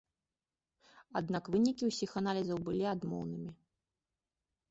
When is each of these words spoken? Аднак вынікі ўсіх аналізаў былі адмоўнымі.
Аднак 1.21 1.43
вынікі 1.55 1.83
ўсіх 1.91 2.11
аналізаў 2.23 2.57
былі 2.69 2.85
адмоўнымі. 2.93 3.51